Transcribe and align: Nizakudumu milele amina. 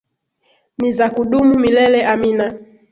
Nizakudumu 0.79 1.53
milele 1.63 1.99
amina. 2.13 2.45